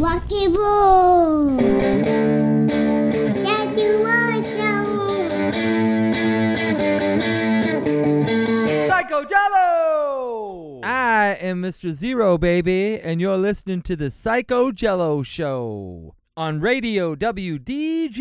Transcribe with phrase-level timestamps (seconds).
[0.00, 1.58] Rocky Roll!
[3.44, 3.76] That's!
[8.88, 10.80] Psycho Jello!
[10.82, 11.90] I am Mr.
[11.90, 18.14] Zero, baby, and you're listening to the Psycho Jello Show on Radio WDGY.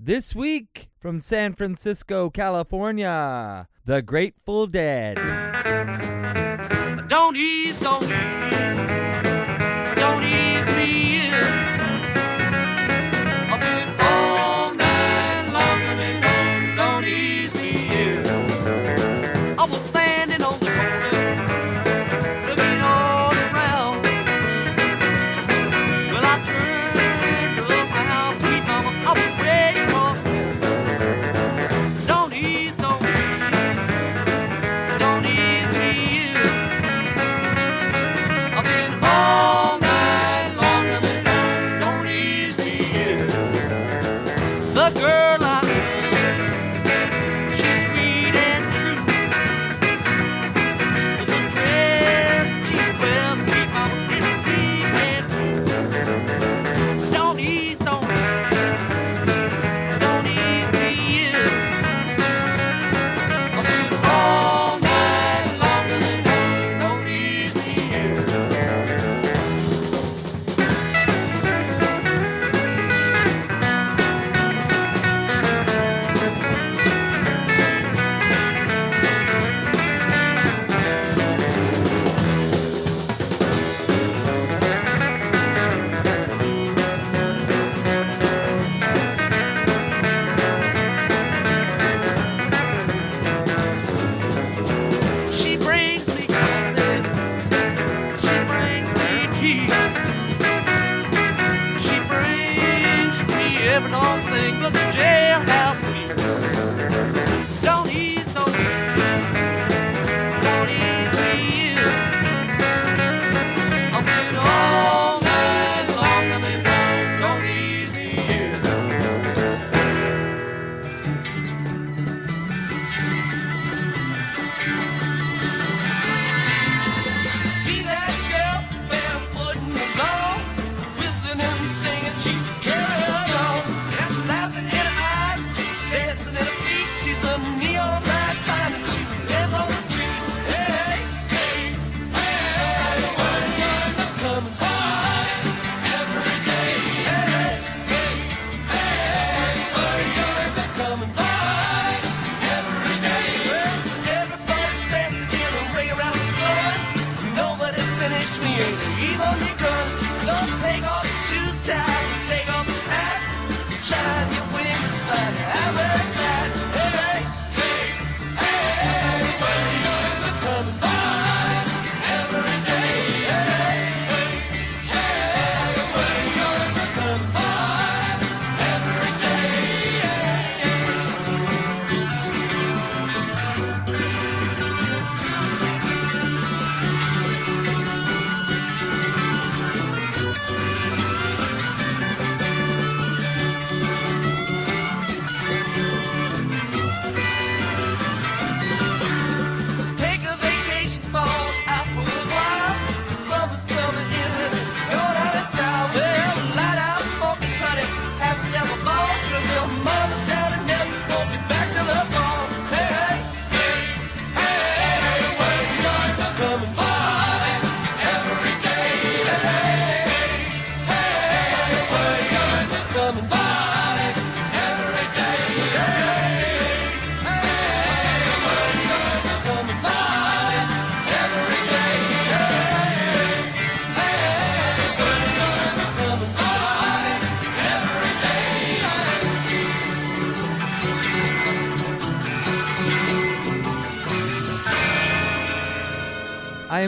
[0.00, 5.14] This week from San Francisco, California, The Grateful Dead.
[7.08, 8.57] Don't eat, don't eat.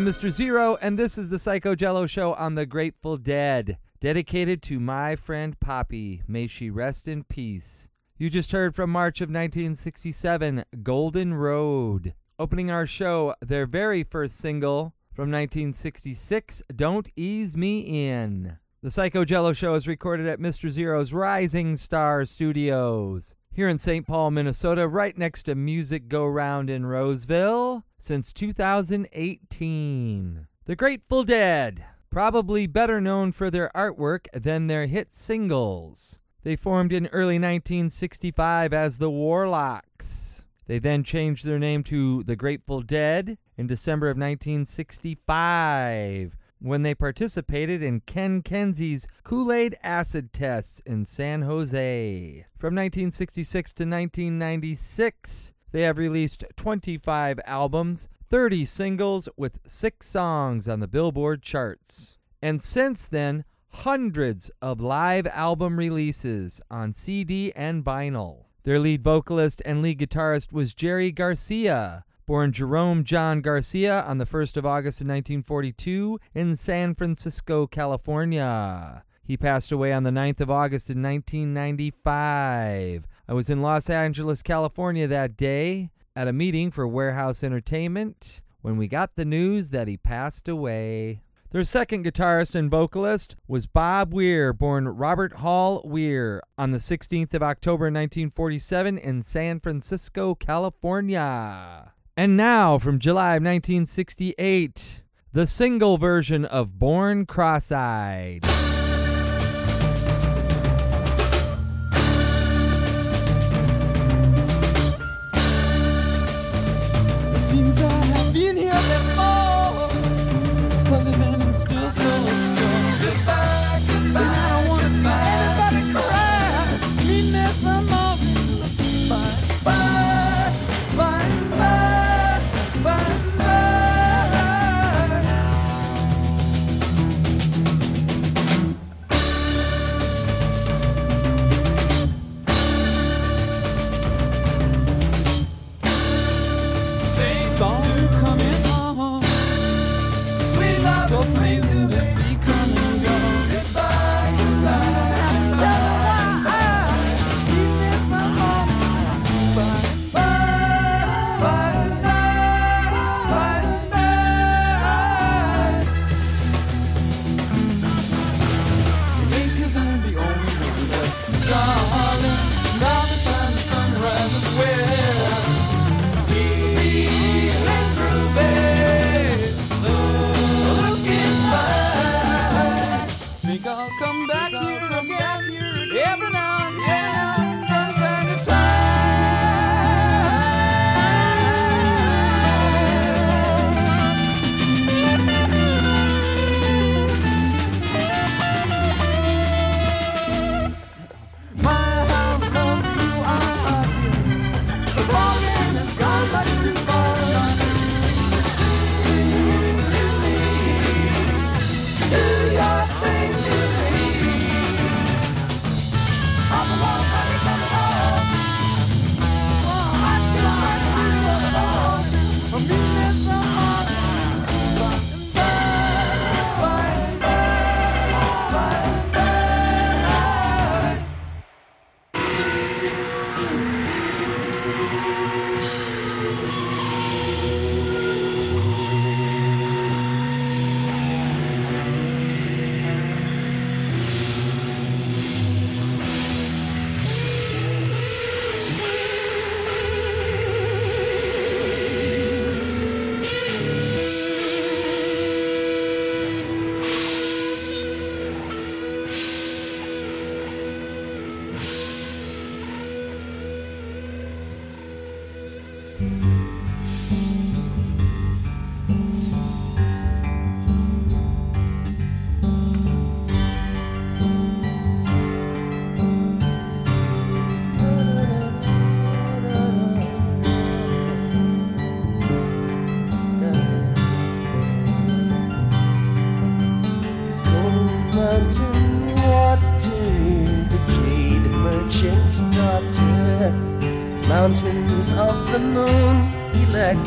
[0.00, 0.30] am Mr.
[0.30, 5.14] Zero, and this is the Psycho Jello Show on the Grateful Dead, dedicated to my
[5.14, 6.22] friend Poppy.
[6.26, 7.86] May she rest in peace.
[8.16, 12.14] You just heard from March of 1967, Golden Road.
[12.38, 18.56] Opening our show, their very first single from 1966, Don't Ease Me In.
[18.80, 20.70] The Psycho Jello Show is recorded at Mr.
[20.70, 24.06] Zero's Rising Star Studios here in St.
[24.06, 30.46] Paul, Minnesota, right next to Music Go Round in Roseville since 2018.
[30.66, 36.20] The Grateful Dead, probably better known for their artwork than their hit singles.
[36.42, 40.46] They formed in early 1965 as the Warlocks.
[40.66, 46.94] They then changed their name to the Grateful Dead in December of 1965 when they
[46.94, 52.44] participated in Ken Kesey's Kool Aid acid tests in San Jose.
[52.58, 60.80] From 1966 to 1996, they have released 25 albums, 30 singles, with six songs on
[60.80, 62.18] the Billboard charts.
[62.42, 68.44] And since then, hundreds of live album releases on CD and vinyl.
[68.64, 74.24] Their lead vocalist and lead guitarist was Jerry Garcia, born Jerome John Garcia on the
[74.24, 79.02] 1st of August of 1942 in San Francisco, California.
[79.24, 83.08] He passed away on the 9th of August in 1995.
[83.26, 88.76] I was in Los Angeles, California that day at a meeting for Warehouse Entertainment when
[88.76, 91.22] we got the news that he passed away.
[91.50, 97.34] Their second guitarist and vocalist was Bob Weir, born Robert Hall Weir, on the 16th
[97.34, 101.92] of October 1947 in San Francisco, California.
[102.20, 108.44] And now, from July of 1968, the single version of Born Cross Eyed.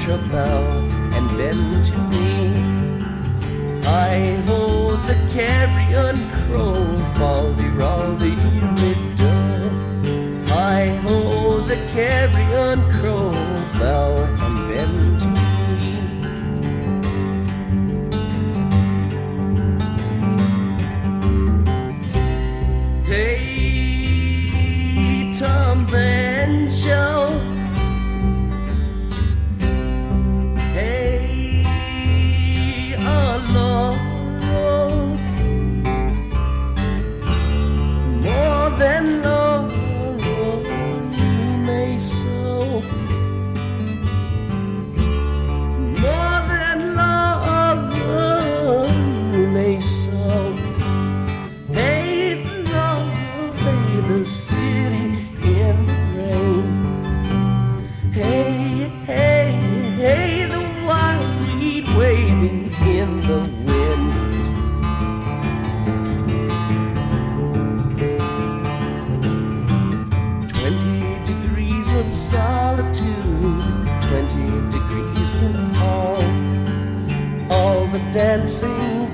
[0.06, 0.53] Electro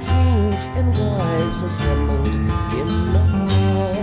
[0.08, 2.36] kings and wives assembled
[2.80, 3.96] in the hall.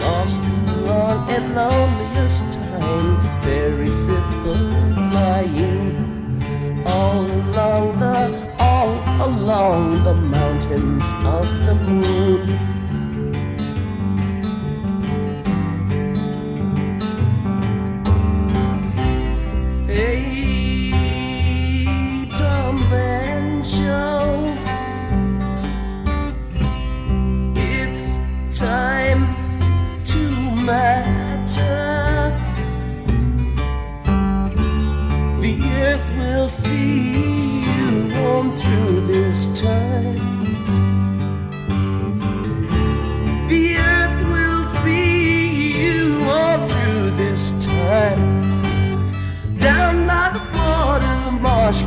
[0.00, 3.08] Lost is the long and loneliest time,
[3.42, 4.54] very simple
[5.10, 6.82] flying.
[6.86, 8.92] All along the, all
[9.28, 12.75] along the mountains of the moon.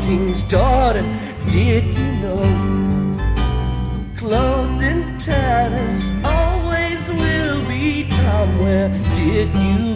[0.10, 1.04] King's daughter.
[1.52, 3.18] Did you know?
[4.18, 8.58] Clothed in tatters, always will be Tom.
[8.58, 9.89] Where did you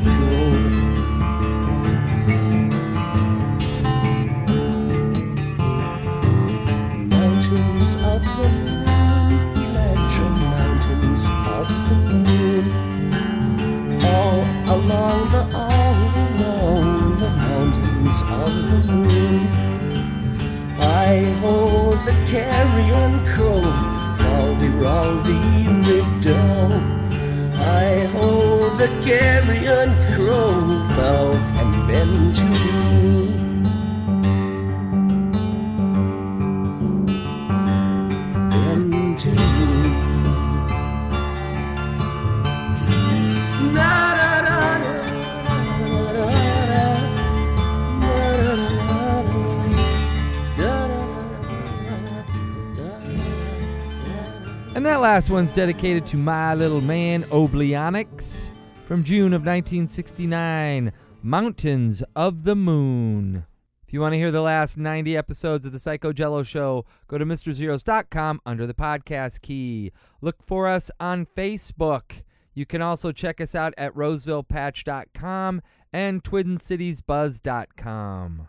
[55.23, 58.51] last one's dedicated to my little man, Oblionyx,
[58.83, 63.45] from June of 1969, Mountains of the Moon.
[63.87, 67.17] If you want to hear the last 90 episodes of the Psycho Jello Show, go
[67.17, 69.93] to MrZeros.com under the podcast key.
[70.19, 72.23] Look for us on Facebook.
[72.53, 75.61] You can also check us out at Rosevillepatch.com
[75.93, 78.47] and TwinCitiesBuzz.com.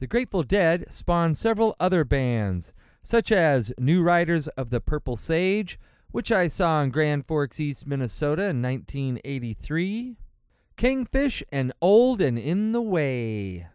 [0.00, 5.78] The Grateful Dead spawned several other bands, such as New Riders of the Purple Sage,
[6.12, 10.16] which I saw in Grand Forks, East Minnesota in 1983,
[10.76, 13.66] Kingfish, and Old and in the Way.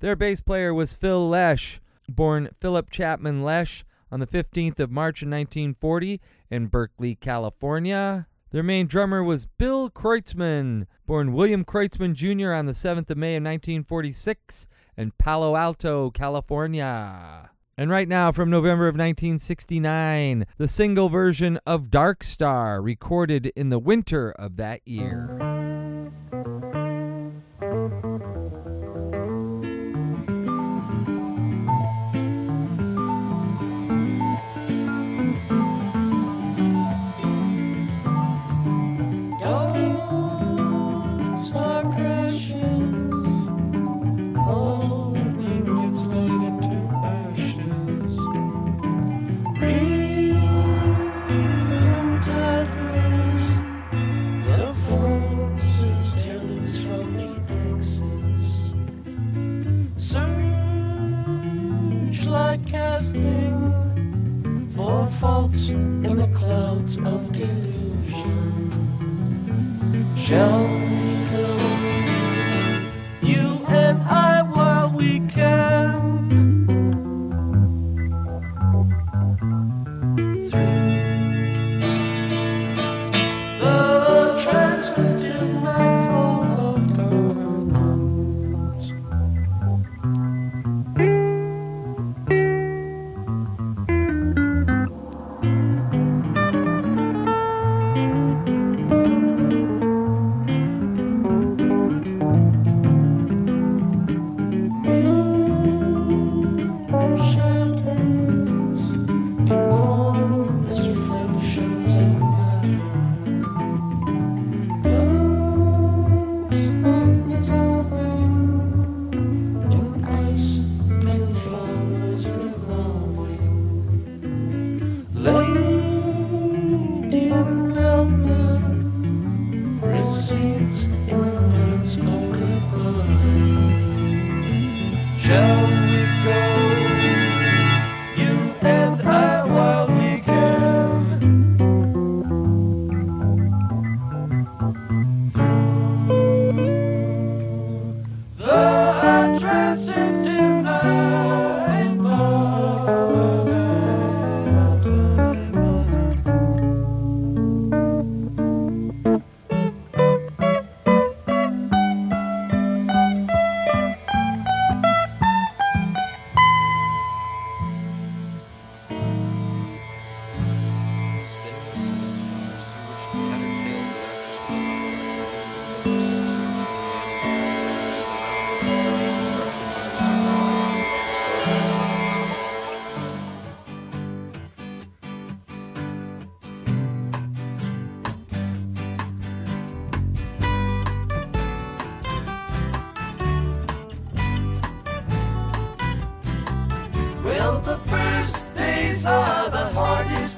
[0.00, 5.22] Their bass player was Phil Lesh, born Philip Chapman Lesh on the 15th of March
[5.22, 6.20] in 1940
[6.50, 8.26] in Berkeley, California.
[8.50, 12.52] Their main drummer was Bill Kreutzmann, born William Kreutzmann Jr.
[12.52, 17.51] on the 7th of May of 1946 in Palo Alto, California.
[17.76, 23.70] And right now, from November of 1969, the single version of Dark Star, recorded in
[23.70, 25.51] the winter of that year.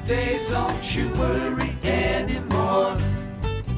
[0.06, 2.96] Days, don't you worry anymore.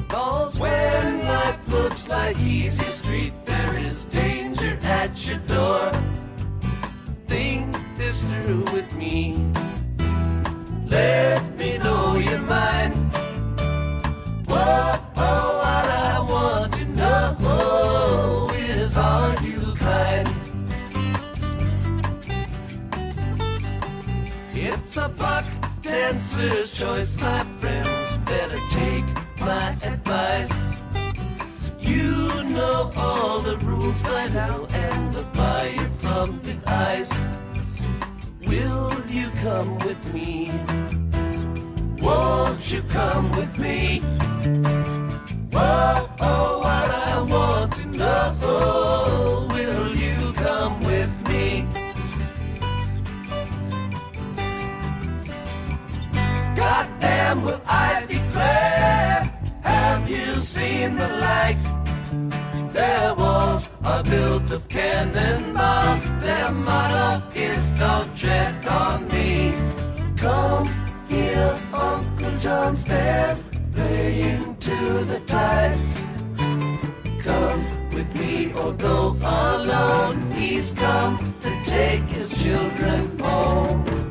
[0.09, 5.91] Cause when life looks like easy street, there is danger at your door.
[7.27, 9.37] Think this through with me.
[10.87, 12.95] Let me know your mind.
[14.47, 20.27] Whoa, oh, what I want to know is are you kind?
[24.53, 25.09] It's a
[26.11, 28.17] dancer's choice, my friends.
[28.19, 29.05] Better take
[29.41, 30.53] my advice.
[31.79, 37.13] You know all the rules by now and the fire from the ice.
[38.47, 40.49] Will you come with me?
[42.01, 43.99] Won't you come with me?
[45.51, 48.17] Whoa, oh, what I want to know.
[56.67, 59.19] Goddamn, will I declare?
[59.61, 61.61] Have you seen the light?
[62.73, 66.03] Their walls are built of cannonballs.
[66.25, 69.53] Their motto is don't tread on me.
[70.17, 70.67] Come
[71.07, 73.39] here, Uncle John's band
[73.73, 74.77] playing to
[75.11, 75.79] the tide.
[77.27, 77.63] Come
[77.95, 80.31] with me or go alone.
[80.31, 84.06] He's come to take his children home.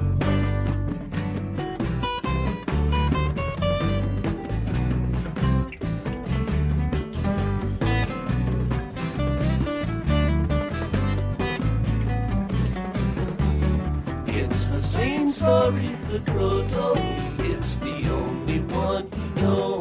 [15.47, 16.99] Story the crow told.
[17.39, 19.81] It's the only one you know.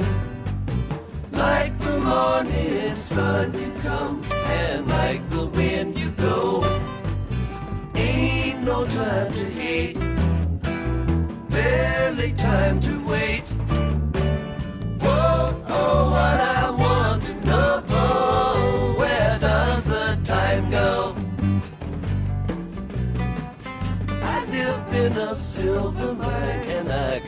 [1.31, 4.21] Like the morning sun you come,
[4.59, 6.39] and like the wind you go.
[7.95, 9.97] Ain't no time to hate,
[11.49, 13.47] barely time to wait.
[15.03, 16.54] Whoa, oh, what I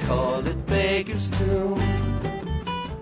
[0.08, 1.80] call it Beggar's Tomb.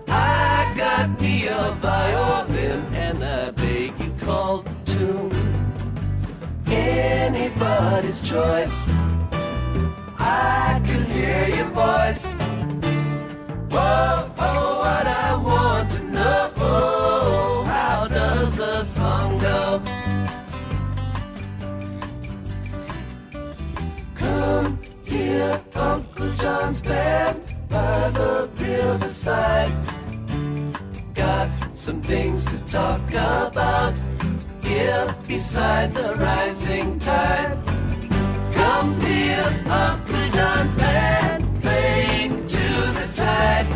[0.08, 5.32] I got me a violin and I beg you call the tune.
[6.66, 8.84] Anybody's choice.
[10.18, 12.24] I can hear your voice.
[13.70, 14.65] Whoa, oh,
[26.38, 29.72] John's band by the riverside.
[31.14, 33.94] Got some things to talk about
[34.62, 37.56] here beside the rising tide.
[38.52, 42.66] Come here, Uncle John's band playing to
[42.98, 43.75] the tide.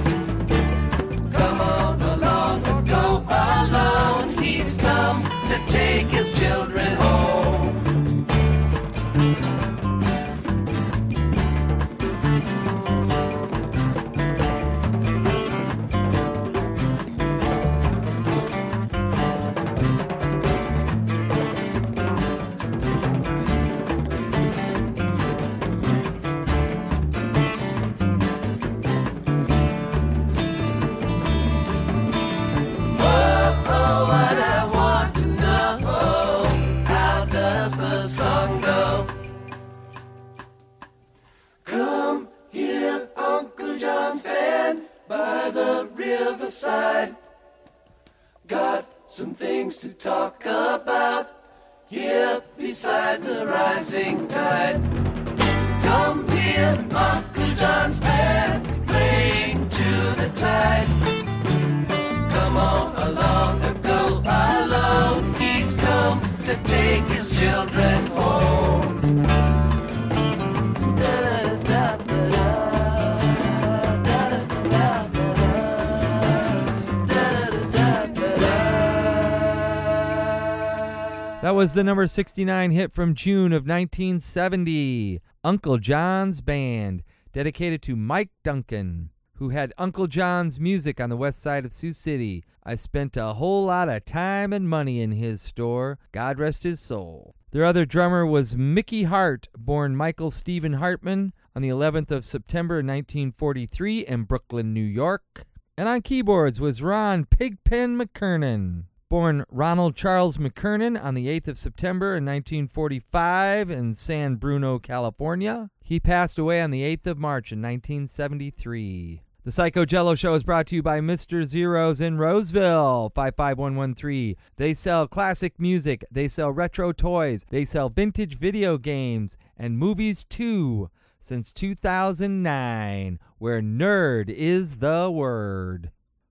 [81.61, 87.03] Was the number 69 hit from June of 1970, Uncle John's Band,
[87.35, 91.92] dedicated to Mike Duncan, who had Uncle John's music on the west side of Sioux
[91.92, 92.44] City.
[92.64, 95.99] I spent a whole lot of time and money in his store.
[96.12, 97.35] God rest his soul.
[97.51, 102.77] Their other drummer was Mickey Hart, born Michael Stephen Hartman on the 11th of September
[102.77, 105.44] 1943 in Brooklyn, New York.
[105.77, 108.85] And on keyboards was Ron Pigpen McKernan.
[109.11, 115.68] Born Ronald Charles McKernan on the 8th of September in 1945 in San Bruno, California.
[115.83, 119.20] He passed away on the 8th of March in 1973.
[119.42, 121.42] The Psycho Jello Show is brought to you by Mr.
[121.42, 124.37] Zeros in Roseville, 55113.
[124.55, 130.23] They sell classic music, they sell retro toys, they sell vintage video games, and movies
[130.23, 135.90] too, since 2009, where nerd is the word.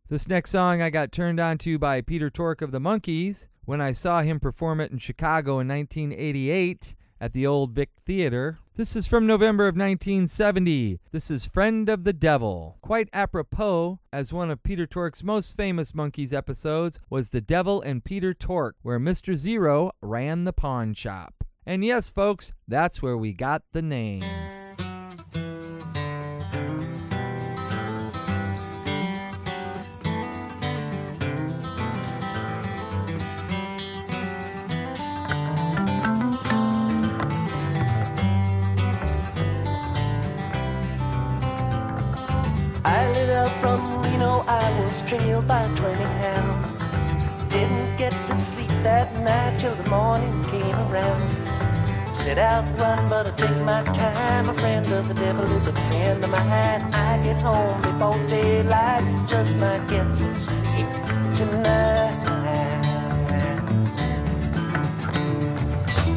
[0.10, 3.80] This next song I got turned on to by Peter Tork of the Monkees when
[3.80, 8.58] I saw him perform it in Chicago in 1988 at the Old Vic Theater.
[8.74, 11.00] This is from November of 1970.
[11.12, 12.80] This is Friend of the Devil.
[12.82, 18.04] Quite apropos, as one of Peter Tork's most famous Monkees episodes was The Devil and
[18.04, 19.36] Peter Tork, where Mr.
[19.36, 21.44] Zero ran the pawn shop.
[21.68, 24.24] And yes, folks, that's where we got the name.
[43.60, 46.82] From Reno, I was trailed by 20 hounds.
[47.50, 51.30] Didn't get to sleep that night till the morning came around.
[52.16, 54.50] Set out run, but I take my time.
[54.50, 56.82] A friend of the devil is a friend of mine.
[56.94, 60.92] I get home before daylight, just might get some sleep
[61.34, 62.16] tonight.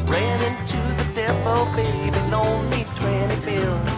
[0.07, 3.91] Ran into the devil, baby, loaned me 20 bills.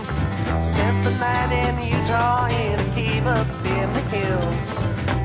[0.66, 2.85] Spent the night in Utah in
[3.28, 4.66] up in the hills.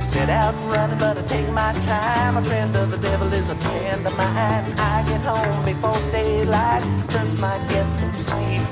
[0.02, 2.36] Set out running, but I take my time.
[2.36, 4.64] A friend of the devil is a friend of mine.
[4.78, 8.62] I get home before daylight, just might get some sleep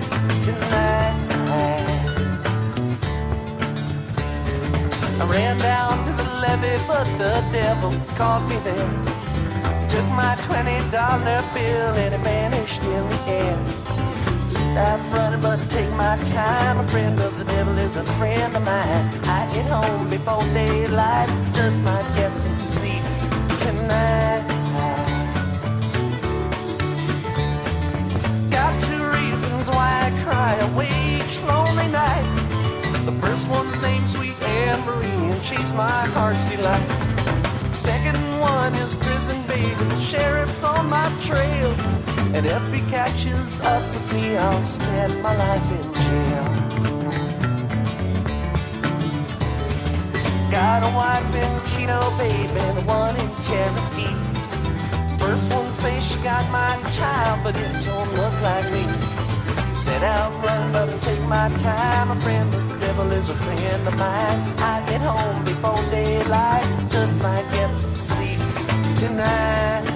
[0.43, 1.15] tonight.
[5.21, 8.91] I ran down to the levee, but the devil caught me there.
[9.89, 13.78] Took my twenty dollar bill and it vanished in the air.
[14.79, 16.79] I'm running, but take my time.
[16.79, 19.05] A friend of the devil is a friend of mine.
[19.25, 23.03] I get home before daylight, just might get some sleep
[23.59, 24.45] tonight.
[28.51, 32.27] Got two reasons why I cry away each lonely night.
[33.05, 37.75] The first one's named Sweet Anne Marie, and she's my heart's delight.
[37.75, 41.78] Second one is prison baby, the sheriff's on my trail.
[42.35, 46.45] And if he catches up with me, I'll spend my life in jail.
[50.51, 54.15] Got a wife in Chino, baby, and one in Cherokee.
[55.19, 58.85] First one says she got my child, but it don't look like me.
[59.75, 62.11] Set out running, but take my time.
[62.11, 64.41] A friend the devil is a friend of mine.
[64.59, 68.39] I get home before daylight, just might get some sleep
[68.97, 69.88] tonight.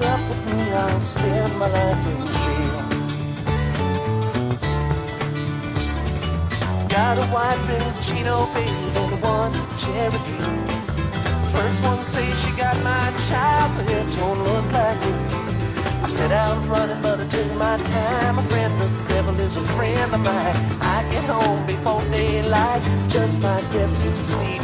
[0.00, 2.78] Up with me, I'll spend my life in jail.
[6.88, 10.62] Got a wife in Chino, baby, and one Cherokee.
[11.52, 15.12] First one says she got my child, but it don't look like me.
[16.02, 18.38] I set out running, but I took my time.
[18.38, 20.56] A friend of the devil is a friend of mine.
[20.80, 24.62] I get home before daylight, just might get some sleep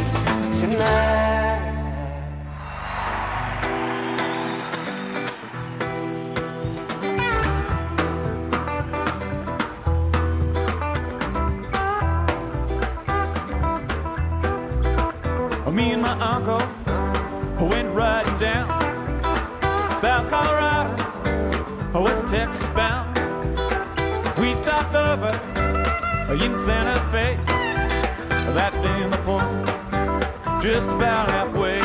[0.59, 1.28] tonight.
[28.53, 31.79] that been the point, just about halfway.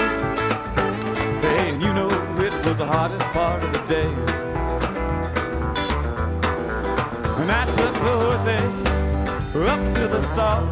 [1.40, 2.08] Hey, and you know
[2.40, 4.10] it was the hottest part of the day.
[7.40, 8.74] And I took the horses
[9.54, 10.64] up to the stall,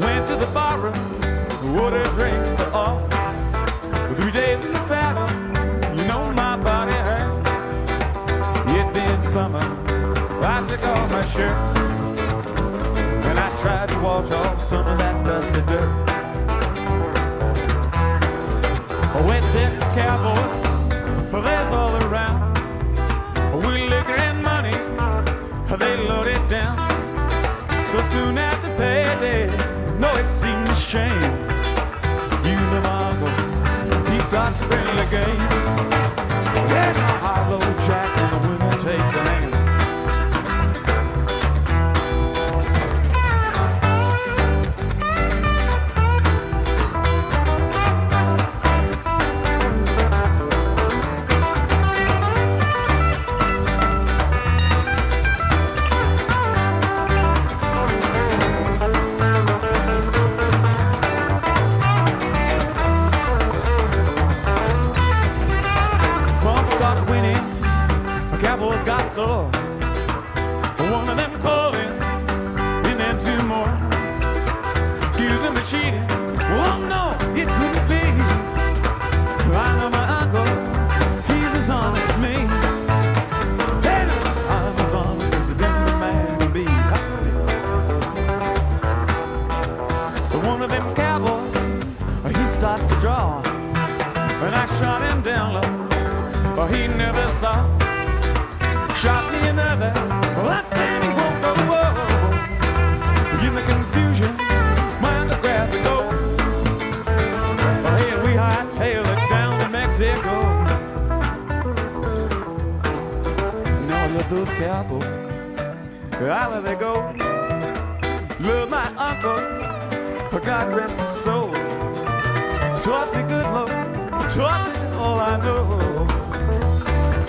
[0.00, 0.96] went to the barroom,
[1.78, 3.00] ordered drinks for all.
[4.16, 5.28] Three days in the saddle,
[5.96, 7.44] you know my body hurt.
[8.68, 9.60] It being summer,
[10.42, 11.93] I took off my shirt
[14.04, 15.90] wash off some of that dusty dirt.
[19.26, 20.44] West Texas cowboy,
[21.32, 22.40] well, there's all around.
[23.64, 24.76] We liquor and money,
[25.78, 26.76] they load it down.
[27.86, 29.46] So soon after payday,
[29.98, 31.24] no, it seemed a shame.
[32.84, 33.32] Uncle,
[34.12, 35.48] he starts friendly game.
[36.72, 38.23] Then a high road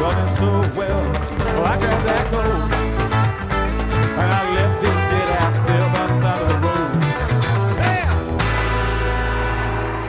[0.07, 0.45] It so
[0.77, 2.75] well, well, I grabbed that coat.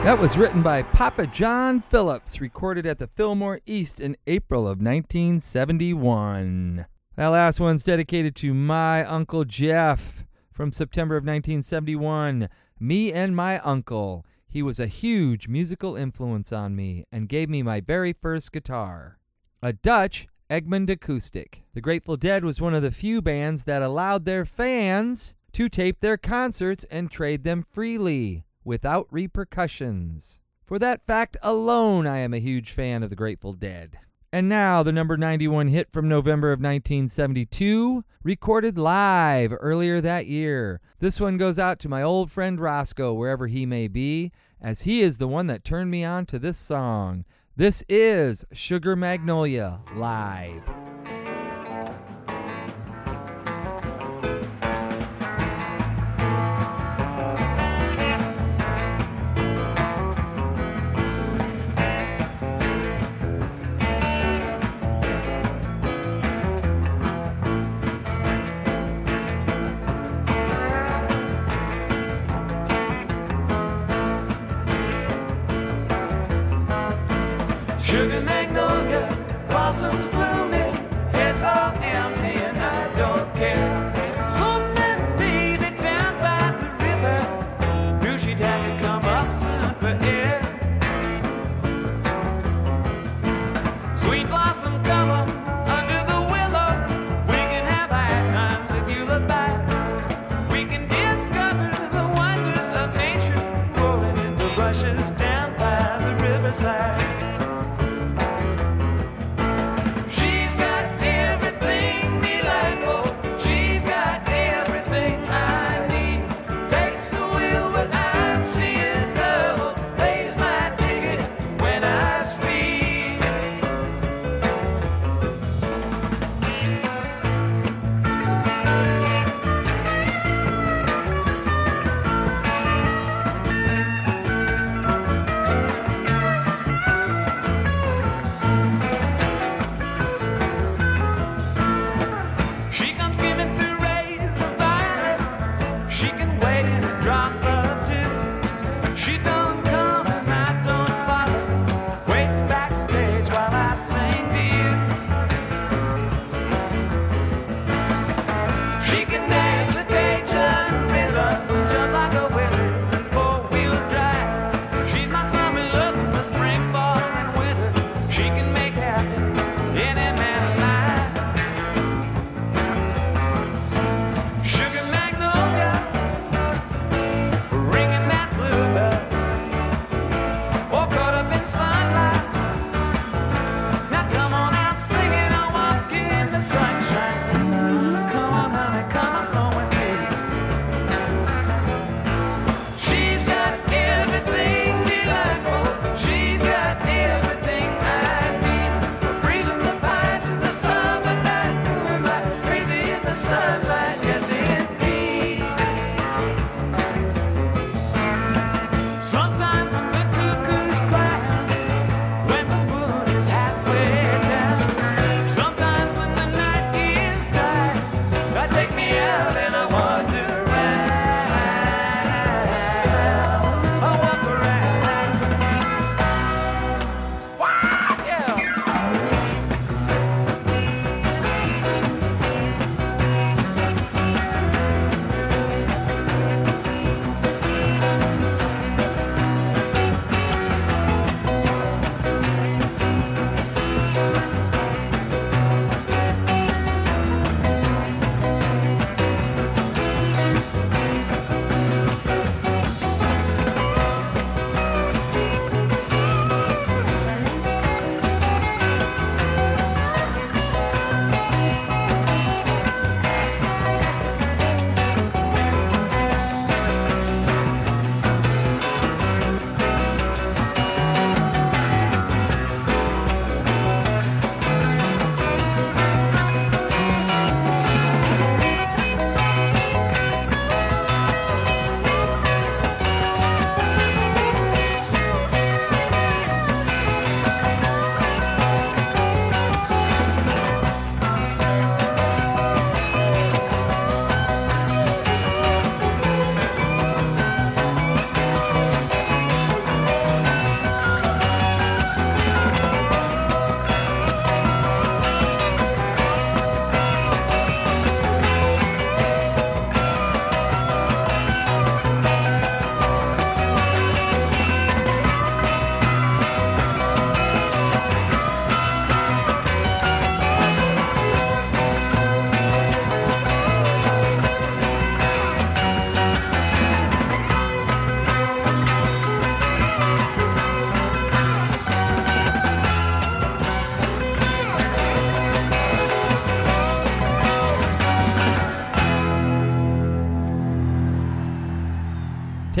[0.07, 4.79] That was written by Papa John Phillips, recorded at the Fillmore East in April of
[4.79, 6.85] 1971.
[7.17, 12.47] That last one's dedicated to my Uncle Jeff from September of 1971.
[12.79, 14.25] Me and my uncle.
[14.47, 19.19] He was a huge musical influence on me and gave me my very first guitar.
[19.63, 21.63] A Dutch Egmond acoustic.
[21.73, 25.99] The Grateful Dead was one of the few bands that allowed their fans to tape
[25.99, 30.41] their concerts and trade them freely without repercussions.
[30.63, 33.97] For that fact alone, I am a huge fan of the Grateful Dead.
[34.31, 40.81] And now, the number 91 hit from November of 1972, recorded live earlier that year.
[40.99, 45.01] This one goes out to my old friend Roscoe, wherever he may be, as he
[45.01, 47.25] is the one that turned me on to this song.
[47.57, 50.61] This is Sugar Magnolia live.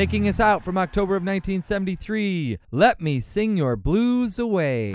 [0.07, 4.93] Taking us out from October of 1973, Let Me Sing Your Blues Away.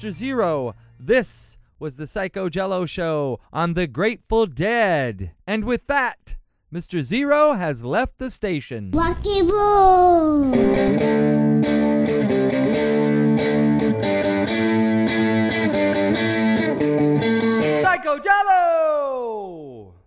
[0.00, 0.10] Mr.
[0.10, 0.74] Zero.
[0.98, 5.32] This was the Psycho Jello Show on the Grateful Dead.
[5.46, 6.36] And with that,
[6.72, 7.02] Mr.
[7.02, 8.92] Zero has left the station.
[8.92, 10.54] Lucky Roll!
[17.82, 18.69] Psycho Jello!